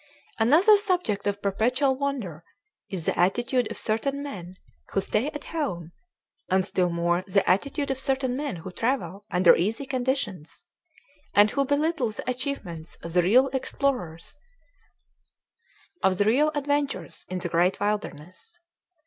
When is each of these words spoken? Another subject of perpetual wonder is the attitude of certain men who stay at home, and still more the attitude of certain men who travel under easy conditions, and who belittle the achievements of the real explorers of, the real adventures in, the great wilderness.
Another 0.39 0.77
subject 0.77 1.27
of 1.27 1.43
perpetual 1.43 1.95
wonder 1.95 2.43
is 2.89 3.05
the 3.05 3.19
attitude 3.19 3.69
of 3.69 3.77
certain 3.77 4.23
men 4.23 4.55
who 4.89 4.99
stay 4.99 5.27
at 5.27 5.43
home, 5.43 5.91
and 6.49 6.65
still 6.65 6.89
more 6.89 7.21
the 7.27 7.47
attitude 7.47 7.91
of 7.91 7.99
certain 7.99 8.35
men 8.35 8.55
who 8.55 8.71
travel 8.71 9.23
under 9.29 9.55
easy 9.55 9.85
conditions, 9.85 10.65
and 11.35 11.51
who 11.51 11.65
belittle 11.65 12.09
the 12.09 12.27
achievements 12.27 12.95
of 13.03 13.13
the 13.13 13.21
real 13.21 13.49
explorers 13.49 14.39
of, 16.01 16.17
the 16.17 16.25
real 16.25 16.49
adventures 16.55 17.27
in, 17.29 17.37
the 17.37 17.47
great 17.49 17.79
wilderness. 17.79 18.59